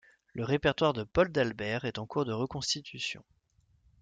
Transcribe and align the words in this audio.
Le 0.33 0.43
répertoire 0.43 0.93
de 0.93 1.03
Paul 1.03 1.31
Dalbret 1.31 1.81
est 1.83 1.99
en 1.99 2.07
cours 2.07 2.25
de 2.25 2.33
reconstitution. 2.33 3.23